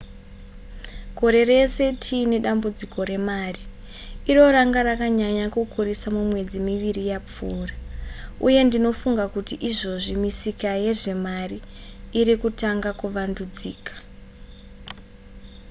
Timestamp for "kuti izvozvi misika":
9.33-10.69